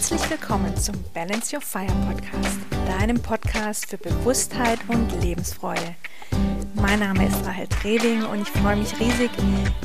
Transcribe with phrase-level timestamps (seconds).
[0.00, 5.94] Herzlich willkommen zum Balance Your Fire Podcast, deinem Podcast für Bewusstheit und Lebensfreude.
[6.72, 9.30] Mein Name ist Rahel Treling und ich freue mich riesig,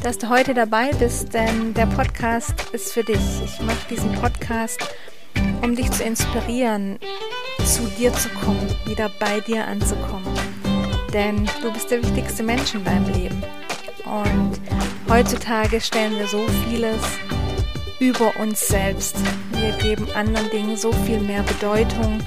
[0.01, 3.19] dass du heute dabei bist, denn der Podcast ist für dich.
[3.43, 4.79] Ich mache diesen Podcast,
[5.61, 6.97] um dich zu inspirieren,
[7.65, 10.33] zu dir zu kommen, wieder bei dir anzukommen.
[11.11, 13.43] Denn du bist der wichtigste Mensch in deinem Leben.
[14.05, 14.61] Und
[15.09, 17.01] heutzutage stellen wir so vieles
[17.99, 19.17] über uns selbst.
[19.65, 22.19] Wir geben anderen Dingen so viel mehr Bedeutung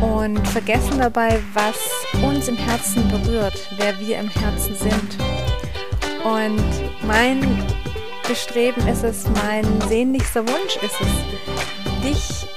[0.00, 1.76] und vergessen dabei, was
[2.20, 5.18] uns im Herzen berührt, wer wir im Herzen sind.
[6.24, 6.64] Und
[7.06, 7.64] mein
[8.26, 12.48] Bestreben ist es, mein sehnlichster Wunsch ist es, dich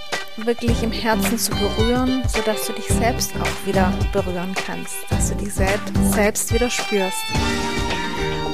[0.44, 5.36] wirklich im Herzen zu berühren, sodass du dich selbst auch wieder berühren kannst, dass du
[5.36, 7.24] dich selbst, selbst wieder spürst.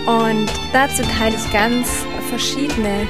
[0.05, 1.87] Und dazu teile ich ganz
[2.27, 3.07] verschiedene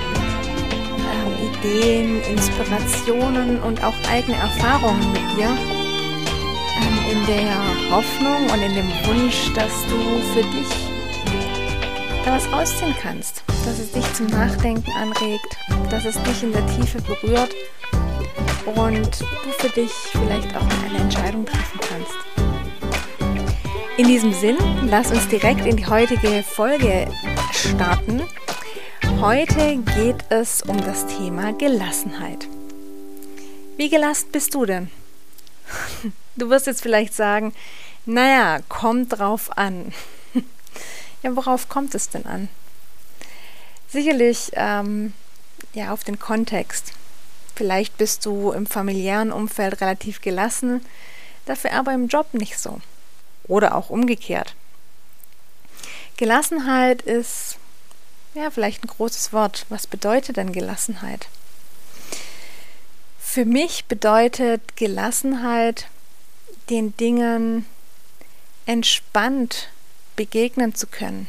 [1.42, 5.48] Ideen, Inspirationen und auch eigene Erfahrungen mit dir.
[5.48, 9.98] Ähm, in der Hoffnung und in dem Wunsch, dass du
[10.34, 10.92] für dich
[12.26, 13.44] da was rausziehen kannst.
[13.66, 15.58] Dass es dich zum Nachdenken anregt,
[15.90, 17.54] dass es dich in der Tiefe berührt
[18.76, 22.32] und du für dich vielleicht auch eine Entscheidung treffen kannst.
[23.98, 24.58] In diesem Sinn,
[24.90, 27.08] lass uns direkt in die heutige Folge
[27.52, 28.24] starten.
[29.22, 32.48] Heute geht es um das Thema Gelassenheit.
[33.78, 34.90] Wie gelassen bist du denn?
[36.36, 37.54] Du wirst jetzt vielleicht sagen,
[38.08, 39.94] naja, kommt drauf an.
[41.22, 42.50] Ja, worauf kommt es denn an?
[43.88, 45.14] Sicherlich ähm,
[45.76, 46.94] ja auf den Kontext.
[47.56, 50.84] Vielleicht bist du im familiären Umfeld relativ gelassen,
[51.46, 52.82] dafür aber im Job nicht so.
[53.44, 54.56] Oder auch umgekehrt.
[56.18, 57.60] Gelassenheit ist
[58.34, 59.66] ja, vielleicht ein großes Wort.
[59.70, 61.28] Was bedeutet denn Gelassenheit?
[63.20, 65.88] Für mich bedeutet Gelassenheit,
[66.70, 67.66] den Dingen
[68.66, 69.70] entspannt
[70.16, 71.28] begegnen zu können.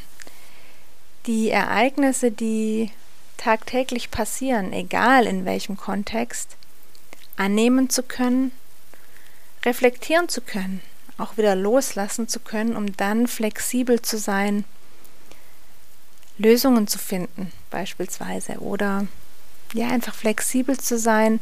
[1.27, 2.91] Die Ereignisse, die
[3.37, 6.57] tagtäglich passieren, egal in welchem Kontext,
[7.37, 8.53] annehmen zu können,
[9.65, 10.81] reflektieren zu können,
[11.19, 14.65] auch wieder loslassen zu können, um dann flexibel zu sein
[16.39, 19.07] Lösungen zu finden, beispielsweise, oder
[19.75, 21.41] ja, einfach flexibel zu sein,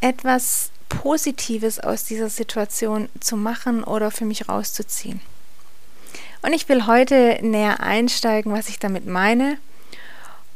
[0.00, 5.20] etwas Positives aus dieser Situation zu machen oder für mich rauszuziehen.
[6.42, 9.58] Und ich will heute näher einsteigen, was ich damit meine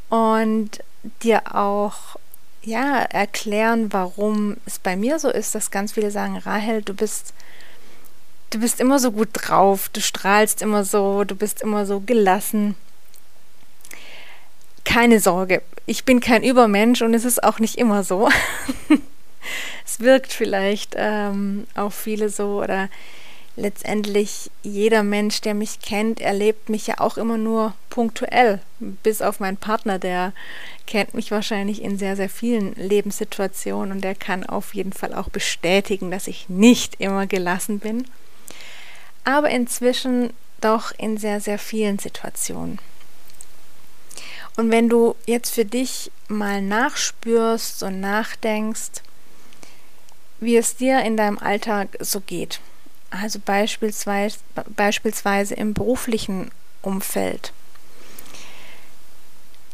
[0.09, 0.83] und
[1.23, 2.17] dir auch
[2.61, 7.33] ja erklären, warum es bei mir so ist, dass ganz viele sagen, Rahel, du bist
[8.49, 12.75] du bist immer so gut drauf, du strahlst immer so, du bist immer so gelassen.
[14.83, 18.29] Keine Sorge, ich bin kein Übermensch und es ist auch nicht immer so.
[19.85, 22.89] es wirkt vielleicht ähm, auf viele so oder
[23.57, 29.39] letztendlich jeder Mensch, der mich kennt, erlebt mich ja auch immer nur punktuell, bis auf
[29.39, 30.31] meinen Partner, der
[30.85, 35.29] kennt mich wahrscheinlich in sehr, sehr vielen Lebenssituationen und der kann auf jeden Fall auch
[35.29, 38.05] bestätigen, dass ich nicht immer gelassen bin
[39.27, 42.79] aber inzwischen doch in sehr, sehr vielen Situationen.
[44.55, 49.03] Und wenn du jetzt für dich mal nachspürst und nachdenkst,
[50.39, 52.61] wie es dir in deinem Alltag so geht,
[53.09, 54.37] also beispielsweise,
[54.77, 56.49] beispielsweise im beruflichen
[56.81, 57.51] Umfeld.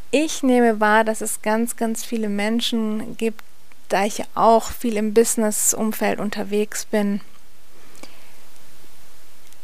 [0.10, 3.44] Ich nehme wahr, dass es ganz, ganz viele Menschen gibt,
[3.90, 7.22] da ich ja auch viel im Business-Umfeld unterwegs bin,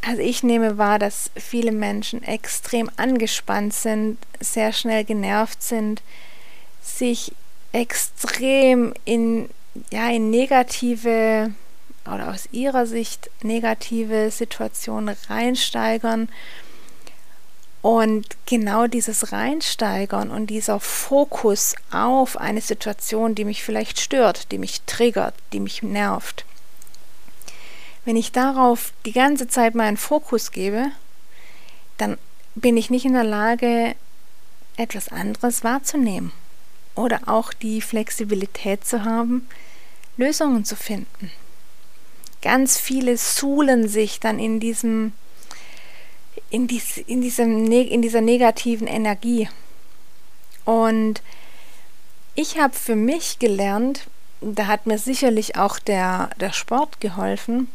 [0.05, 6.01] also ich nehme wahr, dass viele Menschen extrem angespannt sind, sehr schnell genervt sind,
[6.81, 7.33] sich
[7.71, 9.49] extrem in,
[9.91, 11.53] ja, in negative
[12.05, 16.29] oder aus ihrer Sicht negative Situationen reinsteigern.
[17.81, 24.57] Und genau dieses Reinsteigern und dieser Fokus auf eine Situation, die mich vielleicht stört, die
[24.57, 26.44] mich triggert, die mich nervt,
[28.09, 30.88] wenn ich darauf die ganze Zeit meinen Fokus gebe,
[32.00, 32.17] dann
[32.56, 33.95] bin ich nicht in der Lage,
[34.77, 36.31] etwas anderes wahrzunehmen
[36.95, 39.47] oder auch die Flexibilität zu haben,
[40.17, 41.29] Lösungen zu finden.
[42.41, 45.12] Ganz viele suhlen sich dann in diesem
[46.50, 49.50] in, dies, in, diesem, in dieser negativen Energie.
[50.65, 51.21] Und
[52.33, 54.07] ich habe für mich gelernt,
[54.41, 57.67] da hat mir sicherlich auch der, der Sport geholfen,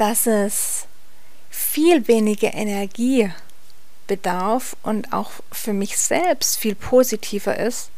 [0.00, 0.86] dass es
[1.50, 3.30] viel weniger Energie
[4.06, 7.90] bedarf und auch für mich selbst viel positiver ist,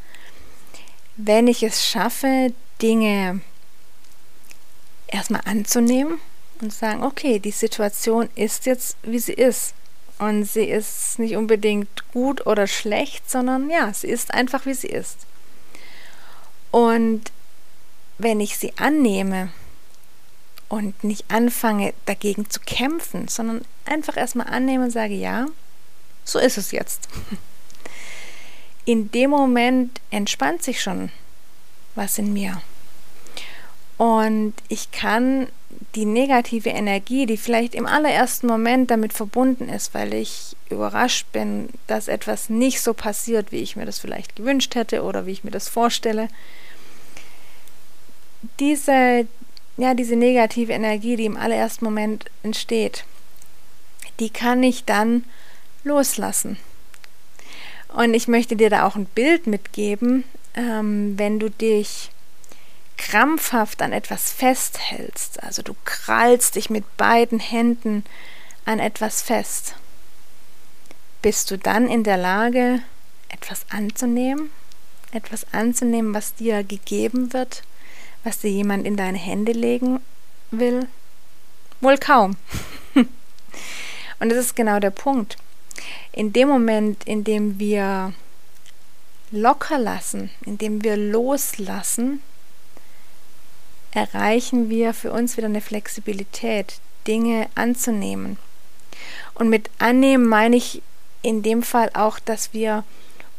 [1.17, 3.41] wenn ich es schaffe, Dinge
[5.07, 6.19] erstmal anzunehmen
[6.61, 9.75] und sagen, okay, die Situation ist jetzt, wie sie ist.
[10.19, 14.89] Und sie ist nicht unbedingt gut oder schlecht, sondern ja, sie ist einfach, wie sie
[14.89, 15.19] ist.
[16.73, 17.31] Und
[18.19, 19.51] wenn ich sie annehme
[20.73, 25.45] und nicht anfange dagegen zu kämpfen, sondern einfach erstmal annehme und sage, ja,
[26.25, 27.11] so ist es jetzt.
[28.87, 31.11] In dem Moment entspannt sich schon
[31.95, 32.63] was in mir.
[33.99, 35.49] Und ich kann
[35.95, 41.69] die negative Energie, die vielleicht im allerersten Moment damit verbunden ist, weil ich überrascht bin,
[41.87, 45.45] dass etwas nicht so passiert, wie ich mir das vielleicht gewünscht hätte oder wie ich
[45.45, 46.29] mir das vorstelle,
[48.59, 49.27] diese,
[49.77, 53.05] ja, diese negative Energie, die im allerersten Moment entsteht,
[54.21, 55.25] die kann ich dann
[55.85, 56.59] loslassen.
[57.89, 60.25] Und ich möchte dir da auch ein Bild mitgeben,
[60.55, 62.11] ähm, wenn du dich
[62.97, 68.05] krampfhaft an etwas festhältst, also du krallst dich mit beiden Händen
[68.65, 69.75] an etwas fest,
[71.21, 72.81] bist du dann in der Lage,
[73.29, 74.51] etwas anzunehmen,
[75.13, 77.63] etwas anzunehmen, was dir gegeben wird,
[78.25, 80.01] was dir jemand in deine Hände legen
[80.51, 80.87] will?
[81.81, 82.37] Wohl kaum.
[84.21, 85.37] Und das ist genau der Punkt.
[86.13, 88.13] In dem Moment, in dem wir
[89.31, 92.23] locker lassen, in dem wir loslassen,
[93.91, 98.39] erreichen wir für uns wieder eine Flexibilität, Dinge anzunehmen.
[99.35, 100.83] Und mit annehmen meine ich
[101.23, 102.85] in dem Fall auch, dass wir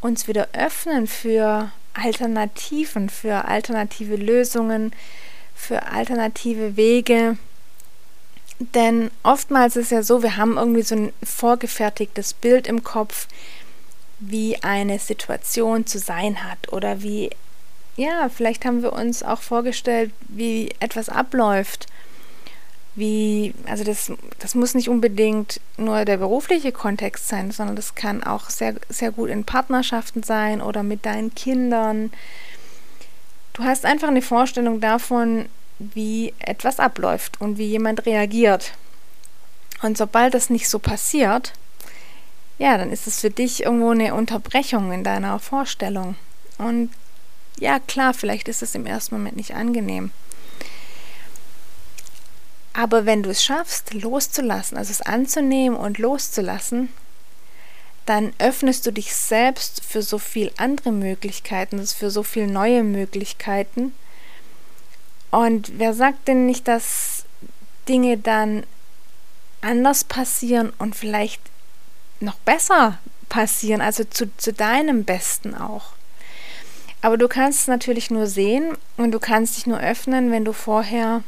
[0.02, 4.92] uns wieder öffnen für Alternativen, für alternative Lösungen,
[5.56, 7.38] für alternative Wege.
[8.60, 13.28] Denn oftmals ist ja so, wir haben irgendwie so ein vorgefertigtes Bild im Kopf,
[14.20, 17.30] wie eine Situation zu sein hat oder wie,
[17.98, 21.88] ja, vielleicht haben wir uns auch vorgestellt, wie etwas abläuft.
[22.96, 28.24] Wie, also das, das muss nicht unbedingt nur der berufliche Kontext sein, sondern das kann
[28.24, 32.12] auch sehr, sehr gut in Partnerschaften sein oder mit deinen Kindern.
[33.54, 35.46] Du hast einfach eine Vorstellung davon,
[35.80, 38.74] wie etwas abläuft und wie jemand reagiert.
[39.82, 41.54] Und sobald das nicht so passiert,
[42.58, 46.16] ja, dann ist es für dich irgendwo eine Unterbrechung in deiner Vorstellung.
[46.58, 46.92] Und
[47.60, 50.12] ja, klar, vielleicht ist es im ersten Moment nicht angenehm.
[52.74, 56.90] Aber wenn du es schaffst, loszulassen, also es anzunehmen und loszulassen,
[58.06, 63.94] dann öffnest du dich selbst für so viel andere Möglichkeiten, für so viele neue Möglichkeiten.
[65.32, 67.26] Und wer sagt denn nicht, dass
[67.88, 68.64] Dinge dann
[69.62, 71.42] anders passieren und vielleicht
[72.20, 73.00] noch besser
[73.30, 75.94] passieren, also zu, zu deinem Besten auch.
[77.02, 80.54] Aber du kannst es natürlich nur sehen und du kannst dich nur öffnen, wenn du
[80.54, 81.24] vorher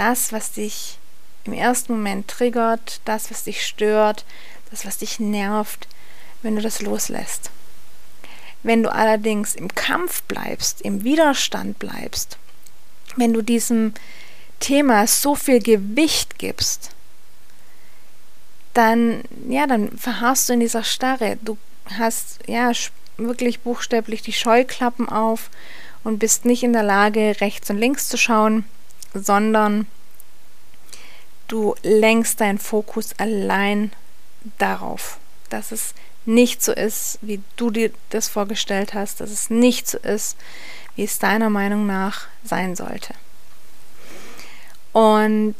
[0.00, 0.98] das, was dich
[1.44, 4.24] im ersten Moment triggert, das, was dich stört,
[4.70, 5.86] das, was dich nervt,
[6.40, 7.50] wenn du das loslässt.
[8.62, 12.38] Wenn du allerdings im Kampf bleibst, im Widerstand bleibst,
[13.16, 13.92] wenn du diesem
[14.58, 16.92] Thema so viel Gewicht gibst,
[18.72, 21.36] dann, ja, dann verharrst du in dieser Starre.
[21.42, 21.58] Du
[21.98, 22.72] hast, ja,
[23.18, 25.50] wirklich buchstäblich die Scheuklappen auf
[26.04, 28.64] und bist nicht in der Lage, rechts und links zu schauen,
[29.14, 29.86] sondern
[31.48, 33.92] du lenkst deinen Fokus allein
[34.58, 39.88] darauf, dass es nicht so ist, wie du dir das vorgestellt hast, dass es nicht
[39.88, 40.36] so ist,
[40.94, 43.14] wie es deiner Meinung nach sein sollte.
[44.92, 45.54] Und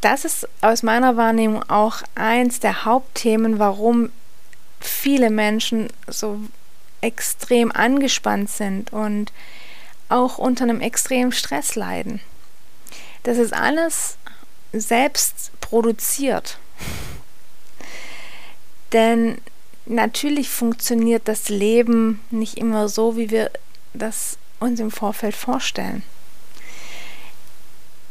[0.00, 4.10] das ist aus meiner Wahrnehmung auch eins der Hauptthemen, warum
[4.80, 6.40] viele Menschen so
[7.00, 9.32] extrem angespannt sind und
[10.08, 12.20] auch unter einem extremen Stress leiden.
[13.22, 14.16] Das ist alles
[14.72, 16.58] selbst produziert.
[18.92, 19.38] Denn
[19.86, 23.50] natürlich funktioniert das Leben nicht immer so, wie wir
[23.94, 26.02] das uns im Vorfeld vorstellen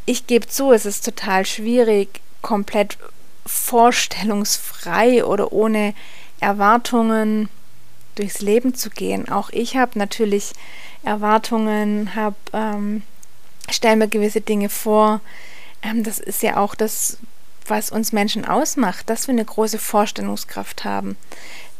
[0.05, 2.97] ich gebe zu, es ist total schwierig, komplett
[3.45, 5.93] vorstellungsfrei oder ohne
[6.39, 7.49] Erwartungen
[8.15, 9.29] durchs Leben zu gehen.
[9.29, 10.51] Auch ich habe natürlich
[11.03, 13.03] Erwartungen, habe ähm,
[13.75, 15.21] stelle mir gewisse Dinge vor.
[15.81, 17.17] Ähm, das ist ja auch das,
[17.67, 21.17] was uns Menschen ausmacht, dass wir eine große Vorstellungskraft haben,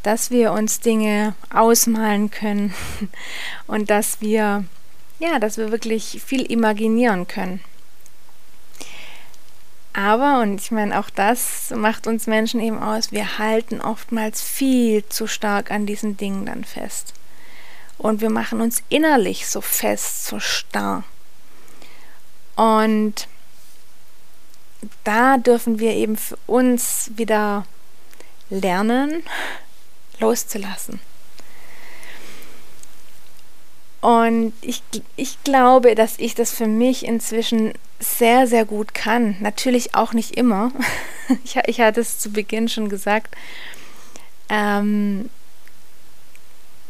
[0.02, 2.74] dass wir uns Dinge ausmalen können
[3.66, 4.64] und dass wir
[5.22, 7.60] ja, dass wir wirklich viel imaginieren können.
[9.92, 15.06] Aber, und ich meine, auch das macht uns Menschen eben aus, wir halten oftmals viel
[15.08, 17.14] zu stark an diesen Dingen dann fest.
[17.98, 21.04] und wir machen uns innerlich so fest, so starr.
[22.56, 23.28] Und
[25.04, 27.66] da dürfen wir eben für uns wieder
[28.50, 29.22] lernen,
[30.20, 31.00] loszulassen.
[34.00, 34.82] Und ich,
[35.14, 39.36] ich glaube, dass ich das für mich inzwischen sehr, sehr gut kann.
[39.40, 40.72] Natürlich auch nicht immer.
[41.44, 43.36] Ich, ich hatte es zu Beginn schon gesagt.
[44.50, 45.30] Ähm,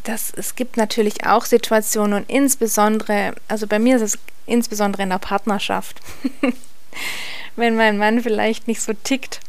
[0.05, 5.11] dass es gibt natürlich auch Situationen und insbesondere, also bei mir ist es insbesondere in
[5.11, 6.01] der Partnerschaft,
[7.57, 9.41] wenn mein Mann vielleicht nicht so tickt,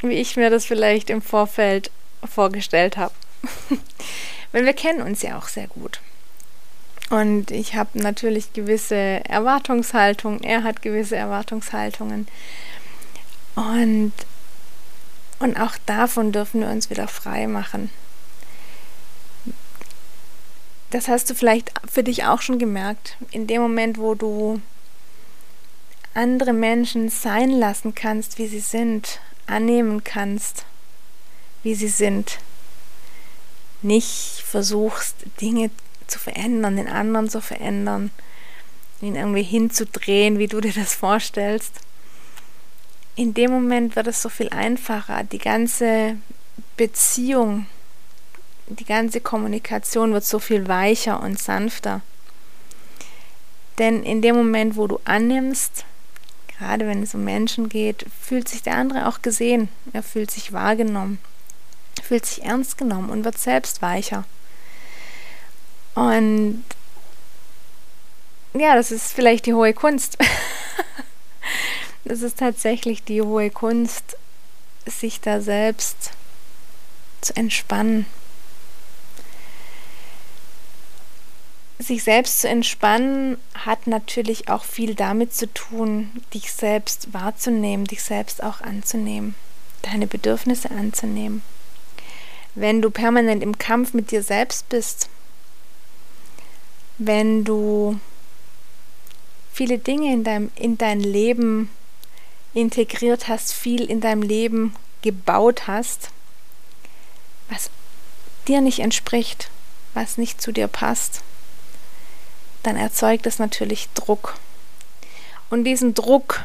[0.00, 1.90] wie ich mir das vielleicht im Vorfeld
[2.24, 3.14] vorgestellt habe.
[4.52, 6.00] Weil wir kennen uns ja auch sehr gut.
[7.10, 8.94] Und ich habe natürlich gewisse
[9.28, 12.26] Erwartungshaltungen, er hat gewisse Erwartungshaltungen.
[13.54, 14.12] Und,
[15.38, 17.90] und auch davon dürfen wir uns wieder frei machen.
[20.92, 23.16] Das hast du vielleicht für dich auch schon gemerkt.
[23.30, 24.60] In dem Moment, wo du
[26.12, 30.66] andere Menschen sein lassen kannst, wie sie sind, annehmen kannst,
[31.62, 32.40] wie sie sind,
[33.80, 35.70] nicht versuchst, Dinge
[36.08, 38.10] zu verändern, den anderen zu verändern,
[39.00, 41.72] ihn irgendwie hinzudrehen, wie du dir das vorstellst.
[43.16, 45.24] In dem Moment wird es so viel einfacher.
[45.24, 46.16] Die ganze
[46.76, 47.64] Beziehung
[48.72, 52.00] die ganze Kommunikation wird so viel weicher und sanfter.
[53.78, 55.84] Denn in dem Moment, wo du annimmst,
[56.58, 59.68] gerade wenn es um Menschen geht, fühlt sich der andere auch gesehen.
[59.92, 61.18] Er fühlt sich wahrgenommen,
[62.02, 64.24] fühlt sich ernst genommen und wird selbst weicher.
[65.94, 66.64] Und
[68.54, 70.18] ja, das ist vielleicht die hohe Kunst.
[72.04, 74.16] das ist tatsächlich die hohe Kunst,
[74.86, 76.10] sich da selbst
[77.20, 78.06] zu entspannen
[81.82, 88.02] sich selbst zu entspannen hat natürlich auch viel damit zu tun, dich selbst wahrzunehmen, dich
[88.02, 89.34] selbst auch anzunehmen,
[89.82, 91.42] deine Bedürfnisse anzunehmen.
[92.54, 95.08] Wenn du permanent im Kampf mit dir selbst bist,
[96.98, 97.98] wenn du
[99.52, 101.70] viele Dinge in deinem in dein Leben
[102.54, 106.10] integriert hast, viel in deinem Leben gebaut hast,
[107.48, 107.70] was
[108.48, 109.50] dir nicht entspricht,
[109.94, 111.22] was nicht zu dir passt,
[112.62, 114.34] dann erzeugt es natürlich Druck.
[115.50, 116.42] Und diesen Druck,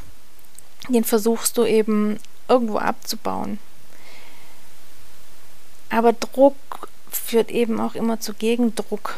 [0.89, 3.59] den versuchst du eben irgendwo abzubauen.
[5.89, 6.55] Aber Druck
[7.09, 9.17] führt eben auch immer zu Gegendruck.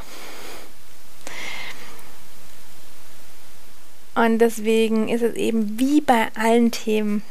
[4.16, 7.24] Und deswegen ist es eben wie bei allen Themen,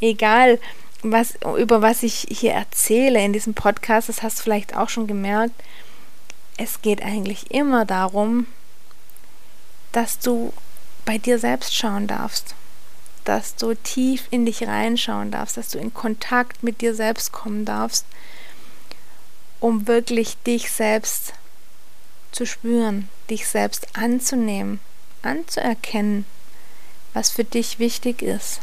[0.00, 0.60] egal
[1.02, 5.06] was, über was ich hier erzähle in diesem Podcast, das hast du vielleicht auch schon
[5.06, 5.54] gemerkt,
[6.56, 8.46] es geht eigentlich immer darum,
[9.94, 10.52] dass du
[11.04, 12.54] bei dir selbst schauen darfst,
[13.24, 17.64] dass du tief in dich reinschauen darfst, dass du in Kontakt mit dir selbst kommen
[17.64, 18.04] darfst,
[19.60, 21.32] um wirklich dich selbst
[22.32, 24.80] zu spüren, dich selbst anzunehmen,
[25.22, 26.26] anzuerkennen,
[27.12, 28.60] was für dich wichtig ist.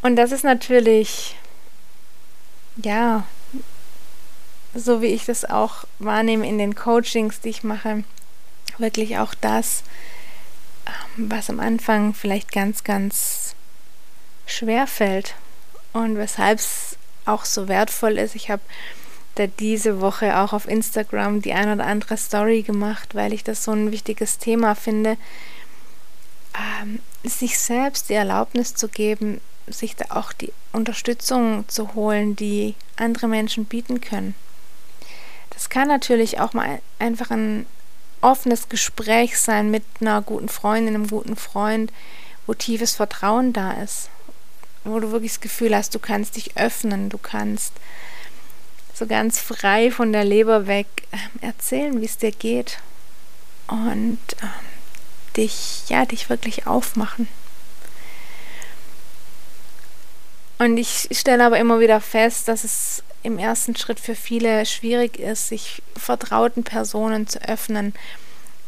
[0.00, 1.36] Und das ist natürlich,
[2.76, 3.26] ja,
[4.74, 8.04] so wie ich das auch wahrnehme in den Coachings, die ich mache,
[8.80, 9.82] wirklich auch das,
[10.86, 13.54] ähm, was am Anfang vielleicht ganz, ganz
[14.46, 15.34] schwer fällt
[15.92, 18.34] und weshalb es auch so wertvoll ist.
[18.34, 18.62] Ich habe
[19.36, 23.64] da diese Woche auch auf Instagram die ein oder andere Story gemacht, weil ich das
[23.64, 25.16] so ein wichtiges Thema finde,
[26.82, 32.74] ähm, sich selbst die Erlaubnis zu geben, sich da auch die Unterstützung zu holen, die
[32.96, 34.34] andere Menschen bieten können.
[35.50, 37.66] Das kann natürlich auch mal einfach ein
[38.20, 41.92] offenes Gespräch sein mit einer guten Freundin, einem guten Freund,
[42.46, 44.10] wo tiefes Vertrauen da ist,
[44.84, 47.72] wo du wirklich das Gefühl hast, du kannst dich öffnen, du kannst
[48.94, 52.78] so ganz frei von der Leber weg ähm, erzählen, wie es dir geht
[53.66, 54.50] und ähm,
[55.36, 57.28] dich, ja, dich wirklich aufmachen.
[60.60, 65.18] Und ich stelle aber immer wieder fest, dass es im ersten Schritt für viele schwierig
[65.18, 67.94] ist, sich vertrauten Personen zu öffnen,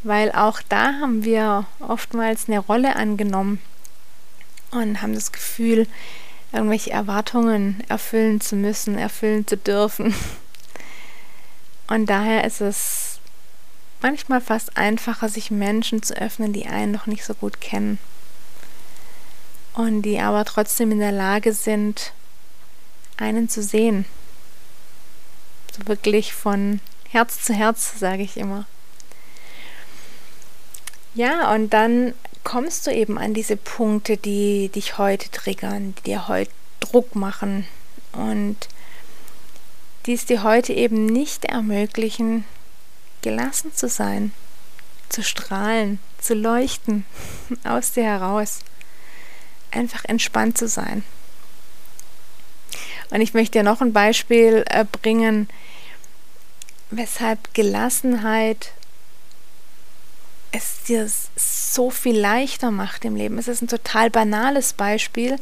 [0.03, 3.61] weil auch da haben wir oftmals eine Rolle angenommen
[4.71, 5.87] und haben das Gefühl,
[6.51, 10.15] irgendwelche Erwartungen erfüllen zu müssen, erfüllen zu dürfen.
[11.89, 13.21] Und daher ist es
[14.01, 17.99] manchmal fast einfacher, sich Menschen zu öffnen, die einen noch nicht so gut kennen
[19.75, 22.13] und die aber trotzdem in der Lage sind,
[23.17, 24.05] einen zu sehen
[25.73, 28.67] so wirklich von Herz zu Herz, sage ich immer.
[31.15, 32.15] Ja, und dann
[32.45, 36.51] kommst du eben an diese Punkte, die dich heute triggern, die dir heute
[36.81, 37.67] Druck machen
[38.13, 38.57] und
[40.07, 42.45] die es dir heute eben nicht ermöglichen,
[43.21, 44.33] gelassen zu sein,
[45.09, 47.05] zu strahlen, zu leuchten,
[47.65, 48.61] aus dir heraus,
[49.73, 51.03] einfach entspannt zu sein.
[53.11, 55.49] Und ich möchte dir noch ein Beispiel äh, bringen,
[56.91, 58.73] weshalb Gelassenheit
[60.53, 63.39] es dir so viel leichter macht im Leben.
[63.39, 65.37] Es ist ein total banales Beispiel,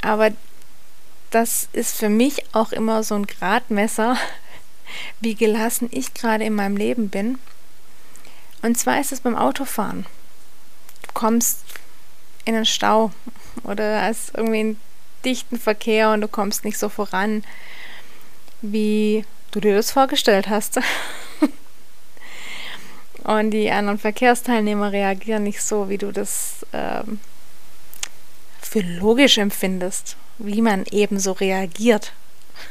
[0.00, 0.30] aber
[1.30, 4.16] das ist für mich auch immer so ein Gradmesser,
[5.20, 7.38] wie gelassen ich gerade in meinem Leben bin.
[8.62, 10.06] Und zwar ist es beim Autofahren.
[11.02, 11.60] Du kommst
[12.48, 13.12] in einen Stau
[13.62, 14.80] oder hast irgendwie einen
[15.22, 17.44] dichten Verkehr und du kommst nicht so voran,
[18.62, 20.80] wie du dir das vorgestellt hast.
[23.24, 27.20] und die anderen Verkehrsteilnehmer reagieren nicht so, wie du das ähm,
[28.62, 32.14] für logisch empfindest, wie man eben so reagiert.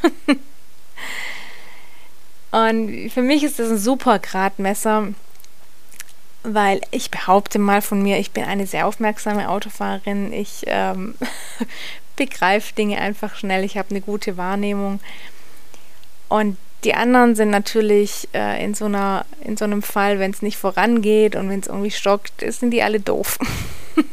[2.51, 5.10] und für mich ist das ein super Gradmesser,
[6.48, 10.32] weil ich behaupte mal von mir, ich bin eine sehr aufmerksame Autofahrerin.
[10.32, 11.16] Ich ähm,
[12.16, 13.63] begreife Dinge einfach schnell.
[13.63, 15.00] Ich habe eine gute Wahrnehmung.
[16.30, 20.42] Und die anderen sind natürlich äh, in, so einer, in so einem Fall, wenn es
[20.42, 23.39] nicht vorangeht und wenn es irgendwie stockt, sind die alle doof.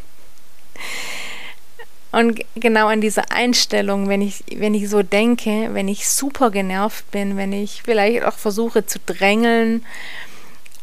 [2.12, 7.10] und genau an dieser Einstellung, wenn ich, wenn ich so denke, wenn ich super genervt
[7.10, 9.84] bin, wenn ich vielleicht auch versuche zu drängeln,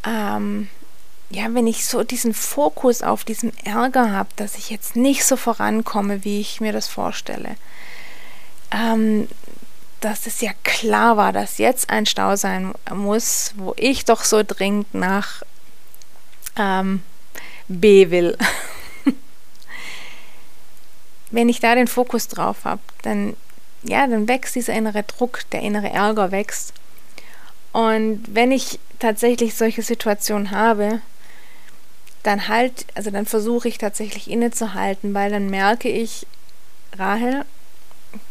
[0.06, 0.70] ähm,
[1.32, 5.38] ja, wenn ich so diesen Fokus auf diesen Ärger habe, dass ich jetzt nicht so
[5.38, 7.56] vorankomme, wie ich mir das vorstelle,
[8.72, 9.28] ähm,
[10.02, 14.44] dass es ja klar war, dass jetzt ein Stau sein muss, wo ich doch so
[14.46, 15.44] dringend nach
[16.58, 17.02] ähm,
[17.68, 18.38] B will.
[21.32, 23.36] Wenn ich da den Fokus drauf habe, dann
[23.84, 26.74] ja, dann wächst dieser innere Druck, der innere Ärger wächst.
[27.72, 31.02] Und wenn ich tatsächlich solche Situationen habe,
[32.24, 36.28] dann halt, also dann versuche ich tatsächlich innezuhalten, weil dann merke ich,
[36.98, 37.46] Rahel,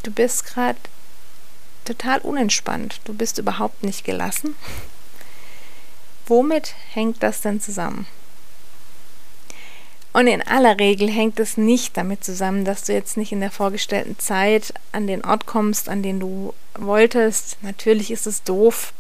[0.02, 0.78] du bist gerade
[1.84, 3.00] total unentspannt.
[3.04, 4.54] Du bist überhaupt nicht gelassen.
[6.26, 8.06] Womit hängt das denn zusammen?
[10.12, 13.50] Und in aller Regel hängt es nicht damit zusammen, dass du jetzt nicht in der
[13.50, 17.58] vorgestellten Zeit an den Ort kommst, an den du wolltest.
[17.62, 18.92] Natürlich ist es doof.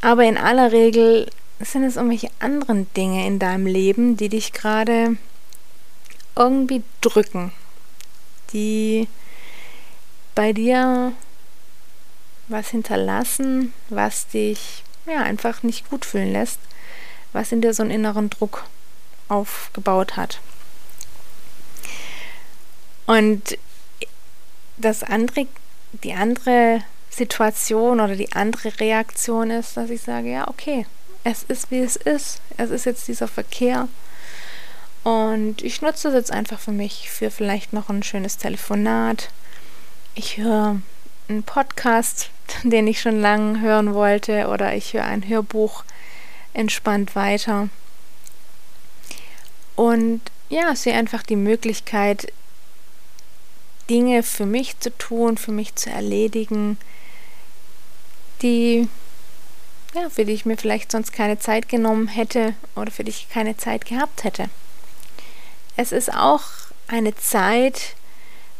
[0.00, 1.30] Aber in aller Regel
[1.70, 5.16] sind es irgendwelche anderen Dinge in deinem Leben, die dich gerade
[6.34, 7.52] irgendwie drücken,
[8.52, 9.06] die
[10.34, 11.12] bei dir
[12.48, 16.58] was hinterlassen, was dich ja einfach nicht gut fühlen lässt,
[17.32, 18.64] was in dir so einen inneren Druck
[19.28, 20.40] aufgebaut hat.
[23.06, 23.58] Und
[24.76, 25.46] das andere,
[26.02, 30.86] die andere Situation oder die andere Reaktion ist, dass ich sage, ja, okay,
[31.24, 32.40] es ist wie es ist.
[32.56, 33.88] Es ist jetzt dieser Verkehr.
[35.04, 39.30] Und ich nutze das jetzt einfach für mich, für vielleicht noch ein schönes Telefonat,
[40.14, 40.80] ich höre
[41.28, 42.30] einen Podcast,
[42.62, 45.84] den ich schon lange hören wollte, oder ich höre ein Hörbuch
[46.54, 47.68] entspannt weiter.
[49.74, 52.32] Und ja, sehe einfach die Möglichkeit,
[53.88, 56.78] Dinge für mich zu tun, für mich zu erledigen,
[58.42, 58.88] die
[59.94, 63.28] ja, für die ich mir vielleicht sonst keine Zeit genommen hätte oder für die ich
[63.30, 64.48] keine Zeit gehabt hätte.
[65.76, 66.42] Es ist auch
[66.88, 67.94] eine Zeit,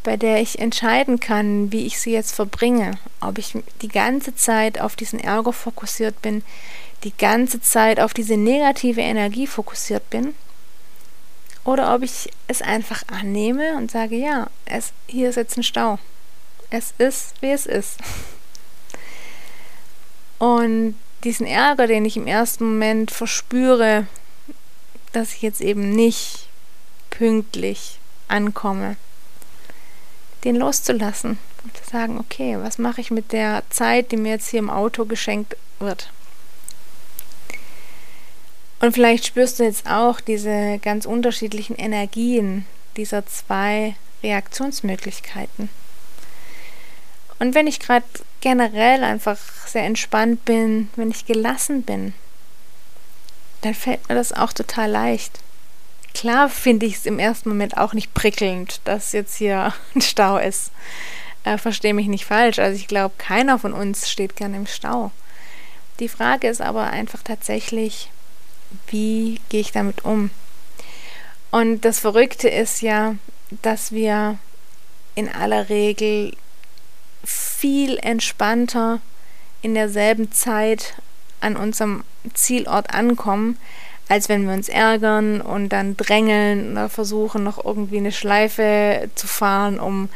[0.03, 2.93] bei der ich entscheiden kann, wie ich sie jetzt verbringe.
[3.21, 6.43] Ob ich die ganze Zeit auf diesen Ärger fokussiert bin,
[7.05, 10.35] die ganze Zeit auf diese negative Energie fokussiert bin,
[11.65, 15.99] oder ob ich es einfach annehme und sage, ja, es, hier ist jetzt ein Stau.
[16.71, 17.99] Es ist, wie es ist.
[20.39, 24.07] Und diesen Ärger, den ich im ersten Moment verspüre,
[25.13, 26.49] dass ich jetzt eben nicht
[27.11, 28.97] pünktlich ankomme,
[30.45, 34.49] den loszulassen und zu sagen, okay, was mache ich mit der Zeit, die mir jetzt
[34.49, 36.11] hier im Auto geschenkt wird?
[38.81, 45.69] Und vielleicht spürst du jetzt auch diese ganz unterschiedlichen Energien dieser zwei Reaktionsmöglichkeiten.
[47.43, 48.07] Und wenn ich gerade
[48.41, 52.15] generell einfach sehr entspannt bin, wenn ich gelassen bin,
[53.63, 55.41] dann fällt mir das auch total leicht.
[56.15, 60.39] Klar finde ich es im ersten Moment auch nicht prickelnd, dass jetzt hier ein Stau
[60.39, 60.71] ist.
[61.43, 62.61] Äh, Verstehe mich nicht falsch.
[62.61, 65.11] Also ich glaube, keiner von uns steht gern im Stau.
[65.99, 68.13] Die Frage ist aber einfach tatsächlich,
[68.87, 70.31] wie gehe ich damit um?
[71.51, 73.17] Und das Verrückte ist ja,
[73.63, 74.39] dass wir
[75.17, 76.37] in aller Regel
[77.25, 79.01] viel entspannter
[79.63, 80.95] in derselben Zeit
[81.41, 82.05] an unserem
[82.35, 83.59] Zielort ankommen,
[84.09, 89.27] als wenn wir uns ärgern und dann drängeln oder versuchen, noch irgendwie eine Schleife zu
[89.27, 90.09] fahren, um,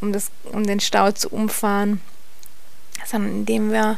[0.00, 2.00] um, das, um den Stau zu umfahren,
[3.04, 3.96] sondern indem wir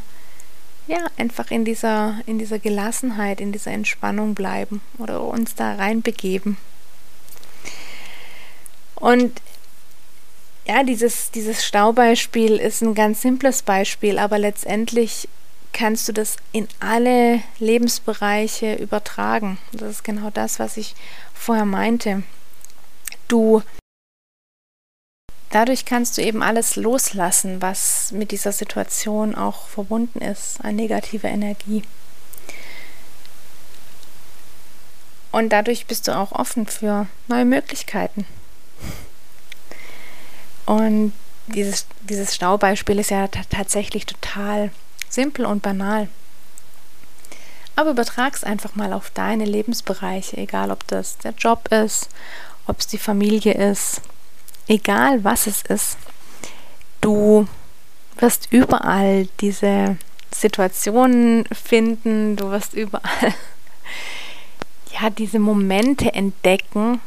[0.86, 6.56] ja einfach in dieser, in dieser Gelassenheit, in dieser Entspannung bleiben oder uns da reinbegeben.
[8.96, 9.40] Und
[10.70, 15.28] ja, dieses, dieses Staubeispiel ist ein ganz simples Beispiel, aber letztendlich
[15.72, 19.58] kannst du das in alle Lebensbereiche übertragen.
[19.72, 20.94] Das ist genau das, was ich
[21.34, 22.22] vorher meinte.
[23.26, 23.62] Du
[25.50, 31.26] dadurch kannst du eben alles loslassen, was mit dieser Situation auch verbunden ist, an negative
[31.26, 31.82] Energie.
[35.32, 38.24] Und dadurch bist du auch offen für neue Möglichkeiten.
[40.70, 41.12] Und
[41.48, 44.70] dieses, dieses Staubeispiel ist ja tatsächlich total
[45.08, 46.08] simpel und banal.
[47.74, 52.08] Aber übertrag es einfach mal auf deine Lebensbereiche, egal ob das der Job ist,
[52.68, 54.00] ob es die Familie ist,
[54.68, 55.98] egal was es ist.
[57.00, 57.48] Du
[58.18, 59.96] wirst überall diese
[60.32, 63.34] Situationen finden, du wirst überall
[65.02, 67.00] ja diese Momente entdecken,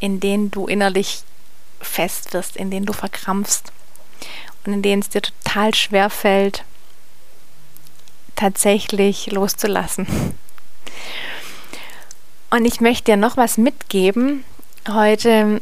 [0.00, 1.22] in denen du innerlich
[1.82, 3.72] fest wirst, in denen du verkrampfst
[4.64, 6.64] und in denen es dir total schwer fällt,
[8.36, 10.06] tatsächlich loszulassen.
[12.50, 14.44] Und ich möchte dir noch was mitgeben
[14.88, 15.60] heute,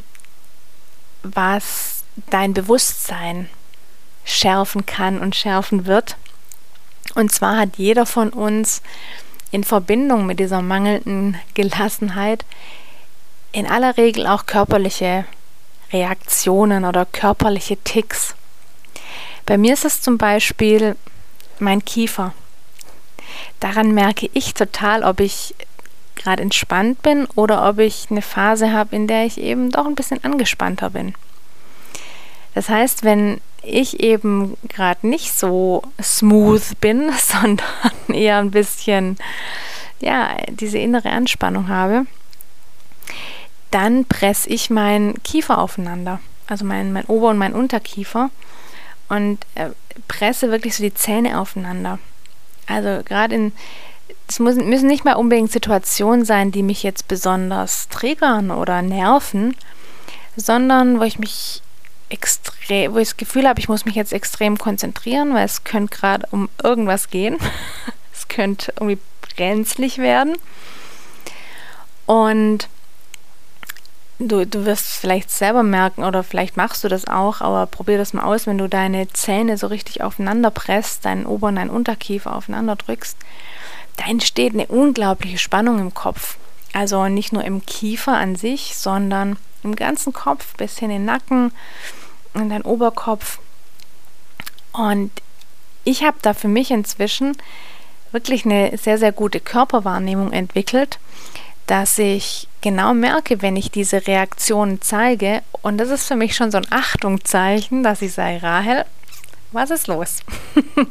[1.22, 3.48] was dein Bewusstsein
[4.24, 6.16] schärfen kann und schärfen wird.
[7.14, 8.82] Und zwar hat jeder von uns
[9.50, 12.44] in Verbindung mit dieser mangelnden Gelassenheit
[13.52, 15.24] in aller Regel auch körperliche
[15.92, 18.34] Reaktionen oder körperliche Ticks.
[19.46, 20.96] Bei mir ist es zum Beispiel
[21.58, 22.32] mein Kiefer.
[23.58, 25.54] Daran merke ich total, ob ich
[26.16, 29.94] gerade entspannt bin oder ob ich eine Phase habe, in der ich eben doch ein
[29.94, 31.14] bisschen angespannter bin.
[32.54, 37.66] Das heißt, wenn ich eben gerade nicht so smooth bin, sondern
[38.08, 39.16] eher ein bisschen,
[40.00, 42.06] ja, diese innere Anspannung habe,
[43.70, 48.30] dann presse ich meinen Kiefer aufeinander, also mein, mein Ober- und mein Unterkiefer
[49.08, 49.70] und äh,
[50.08, 51.98] presse wirklich so die Zähne aufeinander.
[52.66, 53.52] Also gerade in,
[54.28, 59.56] es müssen, müssen nicht mal unbedingt Situationen sein, die mich jetzt besonders triggern oder nerven,
[60.36, 61.62] sondern wo ich mich
[62.08, 65.96] extrem, wo ich das Gefühl habe, ich muss mich jetzt extrem konzentrieren, weil es könnte
[65.96, 67.38] gerade um irgendwas gehen.
[68.12, 68.98] es könnte irgendwie
[69.36, 70.36] brenzlig werden.
[72.06, 72.68] Und
[74.20, 77.98] du, du wirst es vielleicht selber merken oder vielleicht machst du das auch, aber probier
[77.98, 81.70] das mal aus, wenn du deine Zähne so richtig aufeinander presst, deinen Ober- und deinen
[81.70, 83.16] Unterkiefer aufeinander drückst,
[83.96, 86.36] da entsteht eine unglaubliche Spannung im Kopf.
[86.72, 91.04] Also nicht nur im Kiefer an sich, sondern im ganzen Kopf bis hin in den
[91.06, 91.52] Nacken,
[92.34, 93.38] in deinen Oberkopf.
[94.72, 95.10] Und
[95.84, 97.36] ich habe da für mich inzwischen
[98.12, 100.98] wirklich eine sehr, sehr gute Körperwahrnehmung entwickelt,
[101.66, 105.42] dass ich genau merke, wenn ich diese Reaktionen zeige.
[105.62, 108.84] Und das ist für mich schon so ein Achtungszeichen, dass ich sage, Rahel,
[109.52, 110.20] was ist los?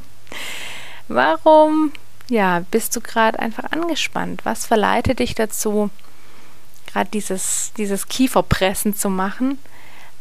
[1.07, 1.91] Warum
[2.29, 4.45] ja, bist du gerade einfach angespannt?
[4.45, 5.89] Was verleitet dich dazu,
[6.85, 9.57] gerade dieses, dieses Kieferpressen zu machen?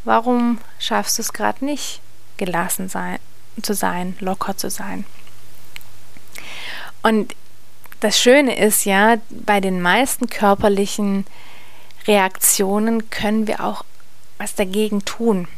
[0.05, 2.01] Warum schaffst du es gerade nicht,
[2.39, 3.19] gelassen sein,
[3.61, 5.05] zu sein, locker zu sein?
[7.03, 7.35] Und
[8.01, 11.27] das Schöne ist ja, bei den meisten körperlichen
[12.07, 13.85] Reaktionen können wir auch
[14.39, 15.49] was dagegen tun.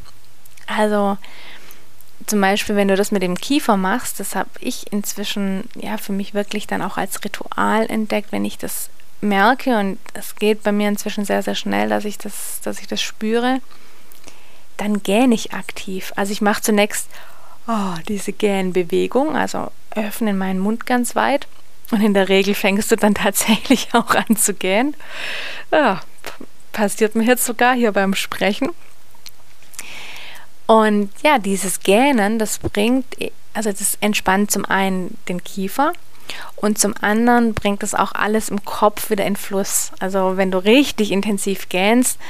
[0.66, 1.18] Also
[2.26, 6.12] zum Beispiel, wenn du das mit dem Kiefer machst, das habe ich inzwischen ja für
[6.12, 8.88] mich wirklich dann auch als Ritual entdeckt, wenn ich das
[9.20, 12.86] merke und es geht bei mir inzwischen sehr, sehr schnell, dass ich das, dass ich
[12.86, 13.60] das spüre,
[14.76, 16.12] dann gähne ich aktiv.
[16.16, 17.08] Also ich mache zunächst
[17.68, 21.46] oh, diese Gähnbewegung, also öffne meinen Mund ganz weit
[21.90, 24.94] und in der Regel fängst du dann tatsächlich auch an zu gähnen.
[25.70, 26.00] Ja,
[26.72, 28.70] passiert mir jetzt sogar hier beim Sprechen.
[30.66, 33.04] Und ja, dieses Gähnen, das bringt,
[33.54, 35.92] also das entspannt zum einen den Kiefer
[36.56, 39.90] Und zum anderen bringt es auch alles im Kopf wieder in Fluss.
[39.98, 42.20] Also wenn du richtig intensiv gähnst,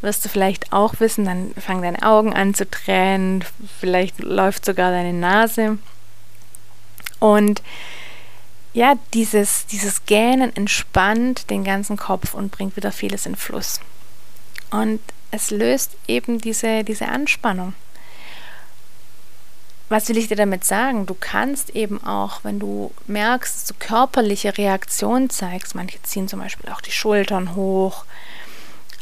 [0.00, 3.44] wirst du vielleicht auch wissen, dann fangen deine Augen an zu tränen,
[3.80, 5.76] vielleicht läuft sogar deine Nase.
[7.18, 7.62] Und
[8.72, 13.80] ja, dieses, dieses Gähnen entspannt den ganzen Kopf und bringt wieder vieles in Fluss.
[14.70, 17.74] Und es löst eben diese, diese Anspannung.
[19.88, 21.06] Was will ich dir damit sagen?
[21.06, 26.38] Du kannst eben auch, wenn du merkst, dass du körperliche Reaktionen zeigst, manche ziehen zum
[26.38, 28.04] Beispiel auch die Schultern hoch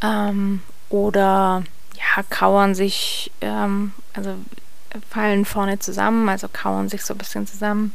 [0.02, 1.62] ähm, oder
[1.94, 4.34] ja, kauern sich, ähm, also
[5.10, 7.92] fallen vorne zusammen, also kauern sich so ein bisschen zusammen.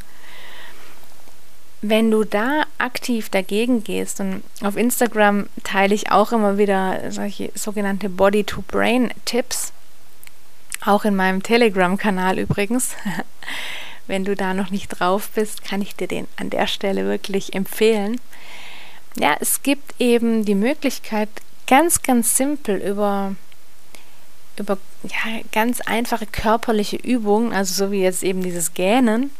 [1.86, 7.52] Wenn du da aktiv dagegen gehst, und auf Instagram teile ich auch immer wieder solche
[7.56, 9.74] sogenannte Body-to-Brain-Tipps,
[10.86, 12.96] auch in meinem Telegram-Kanal übrigens.
[14.08, 17.54] Wenn du da noch nicht drauf bist, kann ich dir den an der Stelle wirklich
[17.54, 18.22] empfehlen.
[19.17, 21.28] Ja, es gibt eben die Möglichkeit,
[21.67, 23.36] ganz, ganz simpel über,
[24.58, 29.32] über ja, ganz einfache körperliche Übungen, also so wie jetzt eben dieses Gähnen,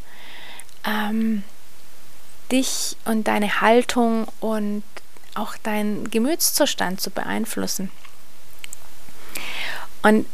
[0.86, 1.42] ähm,
[2.54, 4.84] dich und deine Haltung und
[5.34, 7.90] auch deinen Gemütszustand zu beeinflussen.
[10.02, 10.26] Und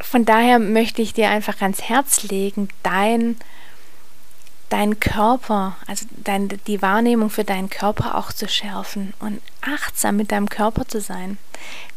[0.00, 3.36] von daher möchte ich dir einfach ans Herz legen, dein,
[4.68, 10.30] dein Körper, also dein, die Wahrnehmung für deinen Körper auch zu schärfen und achtsam mit
[10.30, 11.38] deinem Körper zu sein.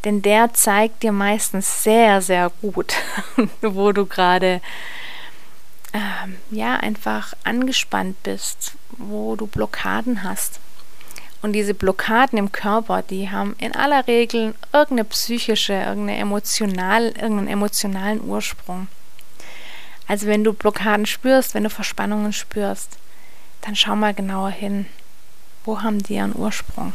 [0.04, 2.94] Denn der zeigt dir meistens sehr, sehr gut,
[3.60, 4.60] wo du gerade
[6.24, 10.60] ähm, ja einfach angespannt bist, wo du Blockaden hast.
[11.42, 17.48] Und diese Blockaden im Körper, die haben in aller Regel irgendeine psychische, irgendeine emotional, irgendeinen
[17.48, 18.88] emotionalen Ursprung.
[20.06, 22.98] Also wenn du Blockaden spürst, wenn du Verspannungen spürst,
[23.62, 24.86] dann schau mal genauer hin.
[25.64, 26.92] Wo haben die ihren Ursprung?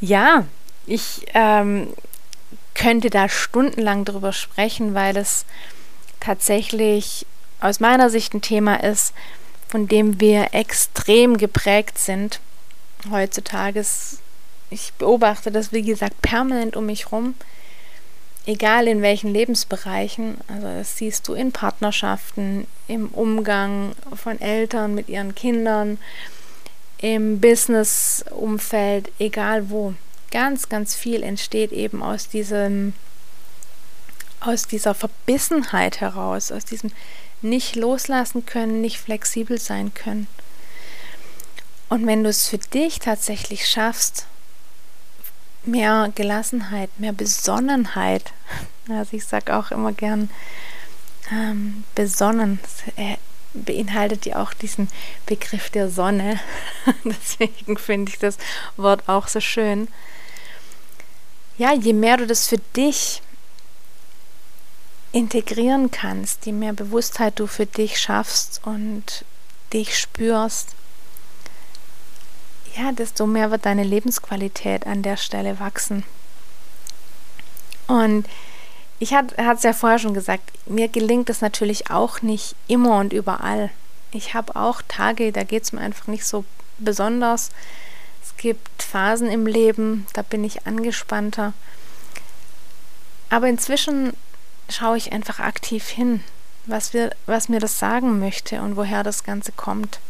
[0.00, 0.46] Ja,
[0.86, 1.92] ich ähm,
[2.74, 5.44] könnte da stundenlang drüber sprechen, weil es
[6.22, 7.26] tatsächlich
[7.60, 9.12] aus meiner Sicht ein Thema ist,
[9.68, 12.40] von dem wir extrem geprägt sind
[13.10, 13.84] heutzutage.
[14.70, 17.34] Ich beobachte das, wie gesagt, permanent um mich rum,
[18.46, 20.36] egal in welchen Lebensbereichen.
[20.48, 25.98] Also das siehst du in Partnerschaften, im Umgang von Eltern mit ihren Kindern,
[26.98, 29.94] im Business-Umfeld, egal wo.
[30.30, 32.94] Ganz, ganz viel entsteht eben aus diesem,
[34.44, 36.90] aus dieser Verbissenheit heraus, aus diesem
[37.40, 40.28] nicht loslassen können, nicht flexibel sein können.
[41.88, 44.26] Und wenn du es für dich tatsächlich schaffst,
[45.64, 48.32] mehr Gelassenheit, mehr Besonnenheit,
[48.88, 50.30] also ich sage auch immer gern
[51.30, 52.60] ähm, besonnen,
[52.96, 53.16] äh,
[53.54, 54.88] beinhaltet ja auch diesen
[55.26, 56.40] Begriff der Sonne.
[57.04, 58.38] Deswegen finde ich das
[58.76, 59.88] Wort auch so schön.
[61.58, 63.20] Ja, je mehr du das für dich
[65.12, 69.24] integrieren kannst, je mehr Bewusstheit du für dich schaffst und
[69.72, 70.74] dich spürst,
[72.76, 76.04] ja, desto mehr wird deine Lebensqualität an der Stelle wachsen.
[77.86, 78.26] Und
[78.98, 83.12] ich hatte es ja vorher schon gesagt, mir gelingt es natürlich auch nicht immer und
[83.12, 83.70] überall.
[84.12, 86.44] Ich habe auch Tage, da geht es mir einfach nicht so
[86.78, 87.50] besonders.
[88.22, 91.52] Es gibt Phasen im Leben, da bin ich angespannter.
[93.28, 94.14] Aber inzwischen
[94.68, 96.22] schaue ich einfach aktiv hin,
[96.66, 100.00] was, wir, was mir das sagen möchte und woher das Ganze kommt.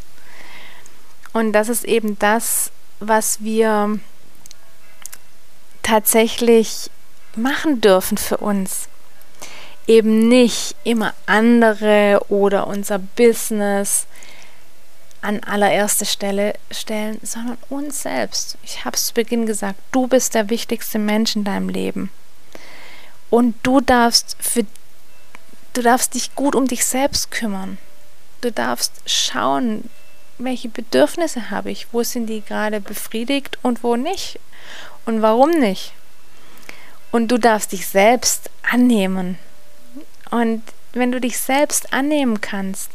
[1.32, 3.98] Und das ist eben das, was wir
[5.82, 6.90] tatsächlich
[7.34, 8.88] machen dürfen für uns.
[9.86, 14.06] Eben nicht immer andere oder unser Business
[15.22, 18.58] an allererste Stelle stellen, sondern uns selbst.
[18.62, 22.10] Ich habe es zu Beginn gesagt, du bist der wichtigste Mensch in deinem Leben.
[23.32, 24.66] Und du darfst für
[25.72, 27.78] du darfst dich gut um dich selbst kümmern.
[28.42, 29.88] Du darfst schauen,
[30.36, 34.38] welche Bedürfnisse habe ich, wo sind die gerade befriedigt und wo nicht
[35.06, 35.94] und warum nicht.
[37.10, 39.38] Und du darfst dich selbst annehmen.
[40.30, 42.90] Und wenn du dich selbst annehmen kannst,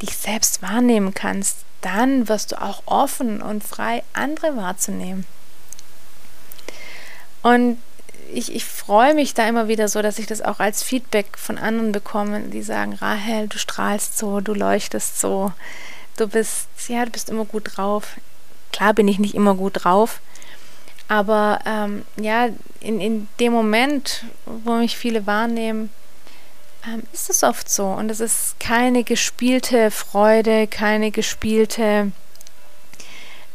[0.00, 5.26] dich selbst wahrnehmen kannst, dann wirst du auch offen und frei andere wahrzunehmen.
[7.42, 7.78] Und
[8.32, 11.58] ich, ich freue mich da immer wieder so, dass ich das auch als Feedback von
[11.58, 15.52] anderen bekomme, die sagen, Rahel, du strahlst so, du leuchtest so,
[16.16, 18.16] du bist, ja, du bist immer gut drauf.
[18.72, 20.20] Klar bin ich nicht immer gut drauf,
[21.08, 22.48] aber ähm, ja,
[22.80, 25.90] in, in dem Moment, wo mich viele wahrnehmen,
[26.86, 27.86] ähm, ist es oft so.
[27.86, 32.12] Und es ist keine gespielte Freude, keine gespielte,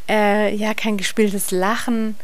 [0.10, 2.18] äh, ja, kein gespieltes Lachen,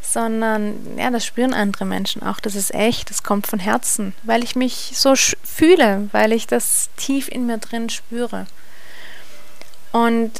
[0.00, 2.40] sondern ja, das spüren andere Menschen auch.
[2.40, 6.88] Das ist echt, das kommt von Herzen, weil ich mich so fühle, weil ich das
[6.96, 8.46] tief in mir drin spüre.
[9.92, 10.32] Und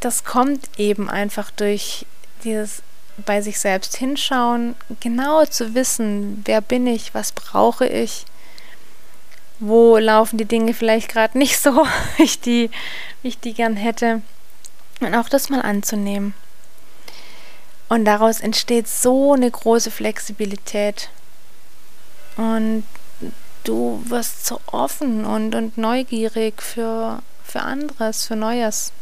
[0.00, 2.06] das kommt eben einfach durch
[2.44, 2.82] dieses
[3.26, 8.24] bei sich selbst hinschauen, genau zu wissen, wer bin ich, was brauche ich,
[9.58, 11.86] wo laufen die Dinge vielleicht gerade nicht so,
[12.16, 12.70] wie ich, die,
[13.22, 14.22] wie ich die gern hätte.
[15.00, 16.34] Und auch das mal anzunehmen.
[17.90, 21.10] Und daraus entsteht so eine große Flexibilität.
[22.36, 22.84] Und
[23.64, 28.92] du wirst so offen und, und neugierig für, für anderes, für Neues.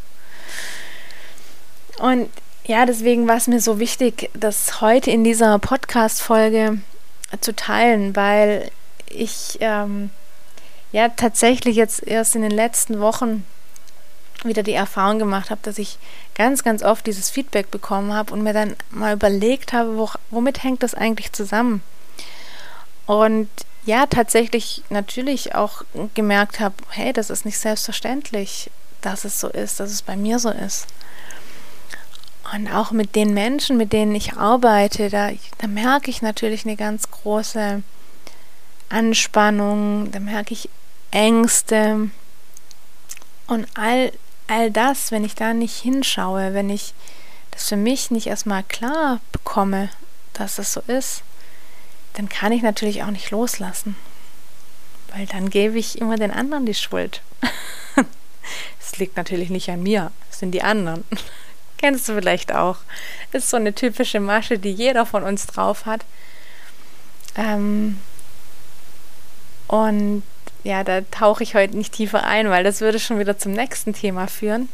[1.99, 2.31] Und
[2.65, 6.81] ja, deswegen war es mir so wichtig, das heute in dieser Podcast-Folge
[7.43, 8.71] zu teilen, weil
[9.05, 10.09] ich ähm,
[10.93, 13.45] ja tatsächlich jetzt erst in den letzten Wochen
[14.45, 15.99] wieder die Erfahrung gemacht habe, dass ich
[16.35, 20.63] ganz, ganz oft dieses Feedback bekommen habe und mir dann mal überlegt habe, wo, womit
[20.63, 21.83] hängt das eigentlich zusammen?
[23.07, 23.49] Und
[23.85, 25.83] ja, tatsächlich natürlich auch
[26.15, 28.71] gemerkt habe, hey, das ist nicht selbstverständlich,
[29.01, 30.87] dass es so ist, dass es bei mir so ist.
[32.55, 36.77] Und auch mit den Menschen, mit denen ich arbeite, da, da merke ich natürlich eine
[36.77, 37.83] ganz große
[38.89, 40.69] Anspannung, da merke ich
[41.11, 42.11] Ängste
[43.47, 44.13] und all,
[44.49, 46.95] all das, wenn ich da nicht hinschaue, wenn ich
[47.51, 49.91] das für mich nicht erstmal klar bekomme,
[50.33, 51.23] dass es so ist,
[52.15, 53.97] dann kann ich natürlich auch nicht loslassen.
[55.15, 57.23] Weil dann gebe ich immer den anderen die Schuld.
[58.81, 61.05] Es liegt natürlich nicht an mir, es sind die anderen.
[61.77, 62.79] Kennst du vielleicht auch.
[63.33, 66.07] Ist so eine typische Masche, die jeder von uns drauf hat.
[67.37, 68.01] Ähm,
[69.69, 70.23] und
[70.65, 73.93] ja, da tauche ich heute nicht tiefer ein, weil das würde schon wieder zum nächsten
[73.93, 74.69] Thema führen.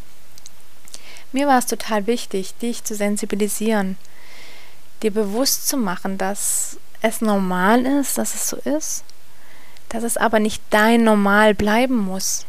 [1.32, 3.96] Mir war es total wichtig, dich zu sensibilisieren,
[5.02, 9.04] dir bewusst zu machen, dass es normal ist, dass es so ist,
[9.88, 12.46] dass es aber nicht dein Normal bleiben muss,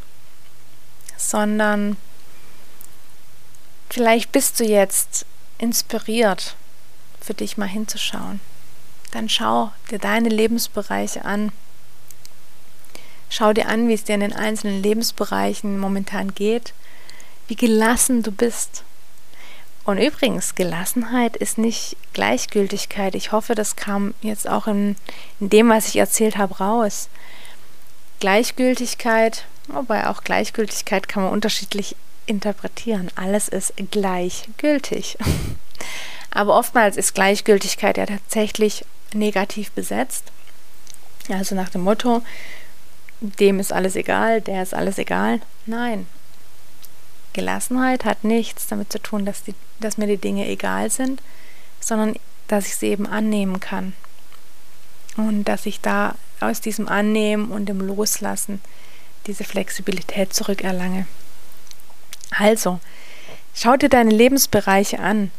[1.17, 1.97] sondern
[3.89, 5.25] vielleicht bist du jetzt
[5.57, 6.55] inspiriert,
[7.19, 8.39] für dich mal hinzuschauen.
[9.11, 11.51] Dann schau dir deine Lebensbereiche an
[13.37, 16.73] Schau dir an, wie es dir in den einzelnen Lebensbereichen momentan geht,
[17.49, 18.85] wie gelassen du bist.
[19.83, 23.13] Und übrigens, Gelassenheit ist nicht Gleichgültigkeit.
[23.13, 24.95] Ich hoffe, das kam jetzt auch in,
[25.41, 27.09] in dem, was ich erzählt habe, raus.
[28.21, 33.11] Gleichgültigkeit, wobei auch Gleichgültigkeit kann man unterschiedlich interpretieren.
[33.15, 35.17] Alles ist gleichgültig.
[36.31, 40.23] Aber oftmals ist Gleichgültigkeit ja tatsächlich negativ besetzt.
[41.27, 42.21] Also nach dem Motto,
[43.21, 45.39] dem ist alles egal, der ist alles egal.
[45.65, 46.07] Nein.
[47.33, 51.21] Gelassenheit hat nichts damit zu tun, dass, die, dass mir die Dinge egal sind,
[51.79, 52.15] sondern
[52.47, 53.93] dass ich sie eben annehmen kann.
[55.17, 58.61] Und dass ich da aus diesem Annehmen und dem Loslassen
[59.27, 61.07] diese Flexibilität zurückerlange.
[62.31, 62.79] Also,
[63.53, 65.31] schau dir deine Lebensbereiche an.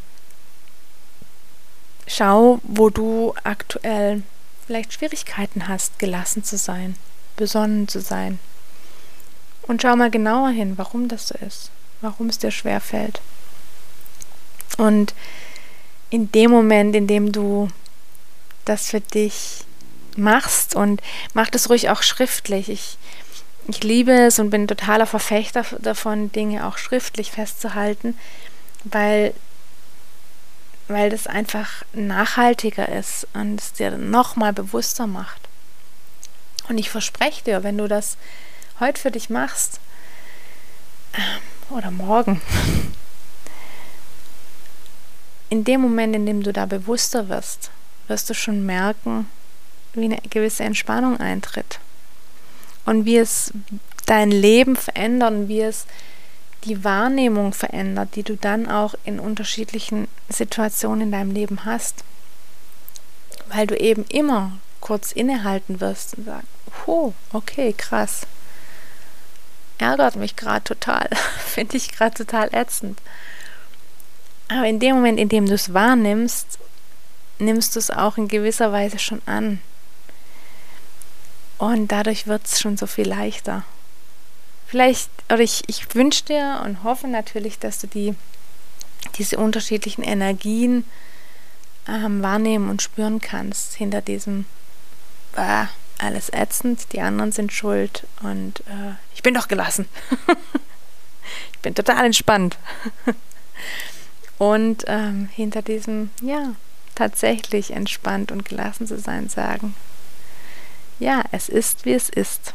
[2.07, 4.23] Schau, wo du aktuell
[4.65, 6.95] vielleicht Schwierigkeiten hast, gelassen zu sein
[7.37, 8.39] besonnen zu sein.
[9.61, 11.71] Und schau mal genauer hin, warum das so ist,
[12.01, 13.21] warum es dir schwer fällt.
[14.77, 15.13] Und
[16.09, 17.69] in dem Moment, in dem du
[18.65, 19.65] das für dich
[20.15, 21.01] machst und
[21.33, 22.69] mach das ruhig auch schriftlich.
[22.69, 22.97] Ich,
[23.67, 28.17] ich liebe es und bin totaler Verfechter davon, Dinge auch schriftlich festzuhalten,
[28.83, 29.33] weil,
[30.87, 35.46] weil das einfach nachhaltiger ist und es dir nochmal bewusster macht.
[36.69, 38.17] Und ich verspreche dir, wenn du das
[38.79, 39.79] heute für dich machst
[41.13, 42.41] ähm, oder morgen,
[45.49, 47.71] in dem Moment, in dem du da bewusster wirst,
[48.07, 49.29] wirst du schon merken,
[49.93, 51.79] wie eine gewisse Entspannung eintritt
[52.85, 53.53] und wie es
[54.05, 55.85] dein Leben verändert und wie es
[56.63, 62.03] die Wahrnehmung verändert, die du dann auch in unterschiedlichen Situationen in deinem Leben hast.
[63.49, 64.57] Weil du eben immer
[64.87, 66.47] kurz innehalten wirst und sagst,
[66.85, 68.21] oh, okay, krass.
[69.79, 71.09] Ärgert mich gerade total.
[71.45, 73.01] Finde ich gerade total ätzend.
[74.47, 76.57] Aber in dem Moment, in dem du es wahrnimmst,
[77.37, 79.59] nimmst du es auch in gewisser Weise schon an.
[81.57, 83.63] Und dadurch wird es schon so viel leichter.
[84.67, 88.15] Vielleicht, oder ich, ich wünsche dir und hoffe natürlich, dass du die,
[89.17, 90.85] diese unterschiedlichen Energien
[91.89, 94.45] ähm, wahrnehmen und spüren kannst hinter diesem,
[95.37, 95.65] äh,
[95.99, 99.87] alles ätzend, die anderen sind schuld und äh, ich bin doch gelassen.
[101.53, 102.57] ich bin total entspannt.
[104.37, 106.53] und ähm, hinter diesem, ja,
[106.95, 109.75] tatsächlich entspannt und gelassen zu sein, sagen,
[110.99, 112.53] ja, es ist, wie es ist.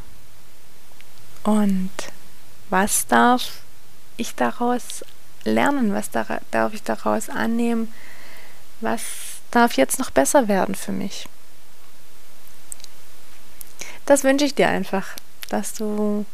[1.45, 1.91] Und
[2.70, 3.62] was darf
[4.16, 5.05] ich daraus
[5.45, 5.95] lernen?
[5.95, 7.93] Was darf ich daraus annehmen?
[8.80, 9.03] Was
[9.51, 11.28] darf jetzt noch besser werden für mich?
[14.07, 15.17] Das wünsche ich dir einfach,
[15.49, 16.25] dass du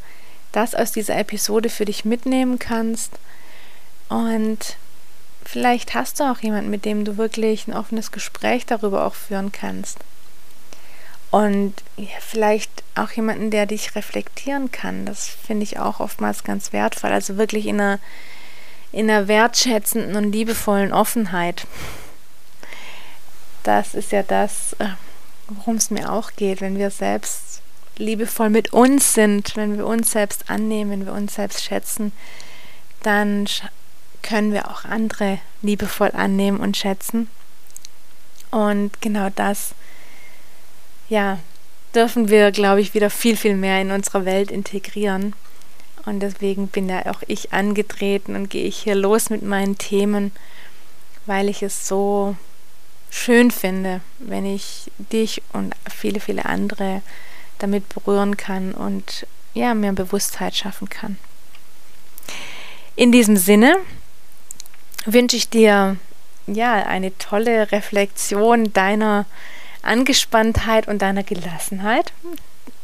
[0.53, 3.12] das aus dieser Episode für dich mitnehmen kannst.
[4.09, 4.77] Und
[5.45, 9.53] vielleicht hast du auch jemanden, mit dem du wirklich ein offenes Gespräch darüber auch führen
[9.53, 9.99] kannst.
[11.31, 11.75] Und
[12.21, 15.05] vielleicht auch jemanden, der dich reflektieren kann.
[15.05, 17.11] Das finde ich auch oftmals ganz wertvoll.
[17.11, 17.99] Also wirklich in einer,
[18.93, 21.66] in einer wertschätzenden und liebevollen Offenheit.
[23.62, 24.87] Das ist ja das, äh,
[25.49, 27.62] worum es mir auch geht, wenn wir selbst
[27.96, 32.12] liebevoll mit uns sind, wenn wir uns selbst annehmen, wenn wir uns selbst schätzen,
[33.03, 33.46] dann
[34.22, 37.28] können wir auch andere liebevoll annehmen und schätzen.
[38.51, 39.74] Und genau das
[41.09, 41.38] ja,
[41.94, 45.34] dürfen wir, glaube ich, wieder viel, viel mehr in unsere Welt integrieren.
[46.05, 50.32] Und deswegen bin ja auch ich angetreten und gehe ich hier los mit meinen Themen,
[51.26, 52.36] weil ich es so
[53.11, 57.02] schön finde, wenn ich dich und viele, viele andere
[57.59, 61.18] damit berühren kann und ja, mehr Bewusstheit schaffen kann.
[62.96, 63.76] In diesem Sinne
[65.04, 65.96] wünsche ich dir
[66.46, 69.26] ja eine tolle Reflexion deiner
[69.82, 72.12] Angespanntheit und deiner Gelassenheit,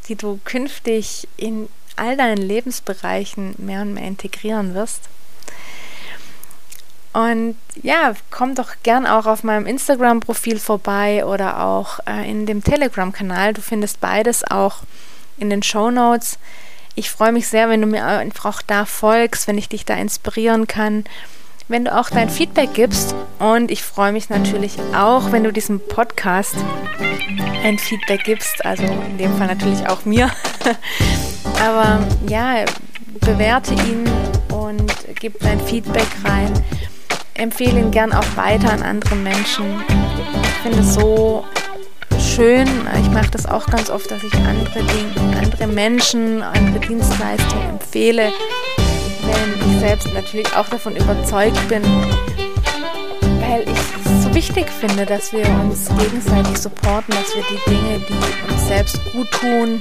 [0.09, 5.09] die du künftig in all deinen Lebensbereichen mehr und mehr integrieren wirst.
[7.15, 12.63] Und ja, komm doch gern auch auf meinem Instagram-Profil vorbei oder auch äh, in dem
[12.63, 13.55] Telegram-Kanal.
[13.55, 14.83] Du findest beides auch
[15.39, 16.39] in den Show Notes.
[16.97, 19.95] Ich freue mich sehr, wenn du mir einfach auch da folgst, wenn ich dich da
[19.95, 21.05] inspirieren kann
[21.69, 23.15] wenn du auch dein Feedback gibst.
[23.39, 26.57] Und ich freue mich natürlich auch, wenn du diesem Podcast
[27.63, 28.65] ein Feedback gibst.
[28.65, 30.31] Also in dem Fall natürlich auch mir.
[31.65, 32.65] Aber ja,
[33.21, 34.05] bewerte ihn
[34.51, 36.53] und gib dein Feedback rein.
[37.35, 39.83] Empfehle ihn gern auch weiter an andere Menschen.
[40.43, 41.45] Ich finde es so
[42.19, 42.69] schön.
[43.01, 48.33] Ich mache das auch ganz oft, dass ich andere Dinge, andere Menschen, andere Dienstleistungen empfehle
[49.27, 51.83] wenn ich selbst natürlich auch davon überzeugt bin,
[53.41, 58.01] weil ich es so wichtig finde, dass wir uns gegenseitig supporten, dass wir die Dinge,
[58.09, 59.81] die uns selbst gut tun,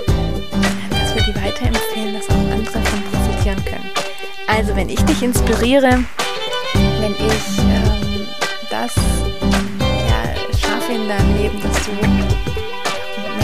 [0.89, 3.89] dass wir die weiterempfehlen, dass auch andere davon profitieren können.
[4.47, 6.03] Also wenn ich dich inspiriere,
[7.03, 8.27] wenn ich ähm,
[8.69, 11.91] das ja, schaffe in deinem Leben, dass du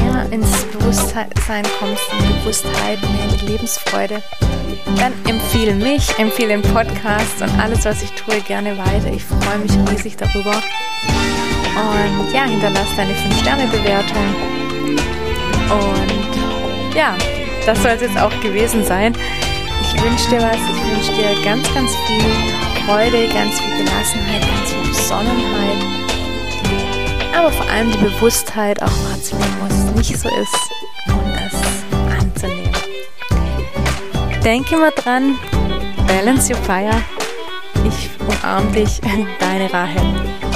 [0.02, 4.24] mehr ins Bewusstsein kommst, in Bewusstheit, mehr in die Lebensfreude,
[4.98, 9.12] dann empfehle mich, empfehle den Podcast und alles, was ich tue, gerne weiter.
[9.14, 10.56] Ich freue mich riesig darüber.
[10.56, 14.36] Und ja, hinterlass deine 5-Sterne-Bewertung.
[15.70, 17.14] Und ja,
[17.66, 19.14] das soll es jetzt auch gewesen sein.
[19.82, 22.59] Ich wünsche dir was, ich wünsche dir ganz, ganz viel
[22.90, 25.78] Freude, ganz viel Gelassenheit, ganz viel Besonnenheit.
[27.38, 30.56] Aber vor allem die Bewusstheit, auch wahrzunehmen, wo es nicht so ist
[34.44, 35.38] Denke immer dran,
[36.08, 37.04] balance your fire.
[37.88, 39.00] Ich umarme dich,
[39.40, 40.49] deine Rahel.